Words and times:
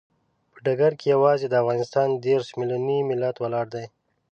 په 0.51 0.57
ډګر 0.65 0.91
کې 0.99 1.05
یوازې 1.15 1.45
د 1.49 1.53
افغانستان 1.61 2.07
دیرش 2.25 2.47
ملیوني 2.59 2.99
ملت 3.09 3.35
ولاړ 3.39 3.65
دی. 3.73 3.85